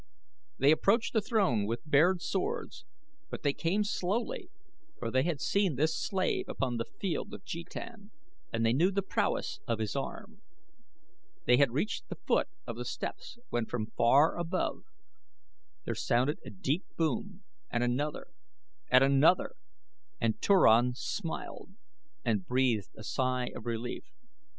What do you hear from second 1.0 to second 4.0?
the throne with bared swords, but they came